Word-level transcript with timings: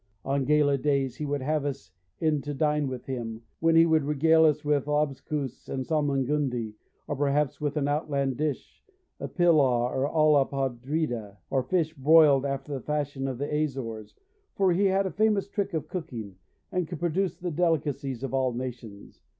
On 0.25 0.45
gala 0.45 0.79
days 0.79 1.17
he 1.17 1.27
would 1.27 1.43
have 1.43 1.63
us 1.63 1.91
in 2.19 2.41
to 2.41 2.55
dine 2.55 2.87
with 2.87 3.05
him, 3.05 3.43
when 3.59 3.75
he 3.75 3.85
would 3.85 4.03
regale 4.03 4.45
us 4.45 4.65
with 4.65 4.87
lobscouse 4.87 5.69
and 5.69 5.85
salmagundi, 5.85 6.73
or 7.07 7.15
perhaps 7.15 7.61
with 7.61 7.77
an 7.77 7.87
outland 7.87 8.35
dish, 8.35 8.83
a 9.19 9.27
pillaw 9.27 9.87
or 9.91 10.07
olla 10.07 10.47
podrida, 10.47 11.37
or 11.51 11.61
fish 11.61 11.93
broiled 11.93 12.47
after 12.47 12.73
the 12.73 12.81
fashion 12.81 13.27
of 13.27 13.37
the 13.37 13.53
Azores, 13.61 14.15
for 14.55 14.73
he 14.73 14.85
had 14.85 15.05
a 15.05 15.11
famous 15.11 15.47
trick 15.47 15.71
of 15.75 15.87
cooking, 15.87 16.35
and 16.71 16.87
could 16.87 16.99
produce 16.99 17.37
the 17.37 17.51
delicacies 17.51 18.23
of 18.23 18.33
all 18.33 18.53
nations. 18.53 19.21